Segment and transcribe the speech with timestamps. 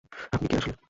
[0.31, 0.73] আপনি কে আসলে?